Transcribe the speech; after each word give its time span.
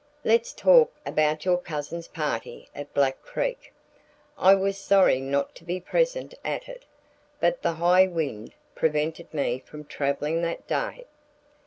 "Let's 0.23 0.51
talk 0.51 0.91
about 1.05 1.45
your 1.45 1.59
cousin's 1.59 2.07
party 2.07 2.69
at 2.73 2.91
Black 2.91 3.21
Creek. 3.21 3.71
I 4.35 4.55
was 4.55 4.75
sorry 4.79 5.19
not 5.21 5.53
to 5.57 5.63
be 5.63 5.79
present 5.79 6.33
at 6.43 6.67
it. 6.67 6.85
But 7.39 7.61
the 7.61 7.73
high 7.73 8.07
wind 8.07 8.55
prevented 8.73 9.31
me 9.31 9.59
from 9.63 9.85
travelling 9.85 10.41
that 10.41 10.65
day." 10.65 11.05